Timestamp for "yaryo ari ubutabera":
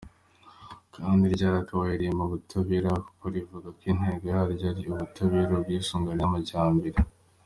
4.33-5.51